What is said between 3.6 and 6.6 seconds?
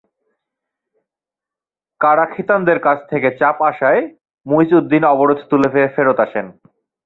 আসায় মুইজউদ্দিন অবরোধ তুলে ফেরত আসেন।